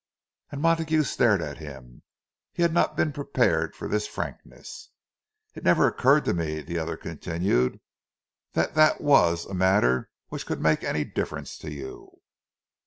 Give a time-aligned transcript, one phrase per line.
[0.51, 2.01] And Montague stared at him;
[2.51, 4.89] he had not been prepared for this frankness.
[5.53, 7.79] "It never occurred to me," the other continued,
[8.53, 12.19] "that that was a matter which could make any difference to you."